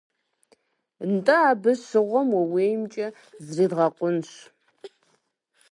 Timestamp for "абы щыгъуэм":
1.49-2.29